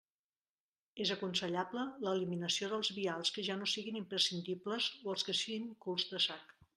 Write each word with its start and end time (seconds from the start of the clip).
És 1.03 1.09
aconsellable 1.15 1.83
l'eliminació 2.07 2.71
dels 2.71 2.91
vials 2.97 3.33
que 3.35 3.45
ja 3.49 3.59
no 3.61 3.69
siguin 3.75 4.01
imprescindibles 4.03 4.89
o 5.03 5.15
els 5.17 5.27
que 5.29 5.37
siguin 5.43 5.73
culs 5.87 6.09
de 6.15 6.23
sac. 6.31 6.57